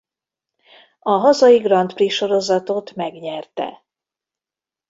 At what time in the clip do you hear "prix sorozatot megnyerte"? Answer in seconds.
1.95-3.83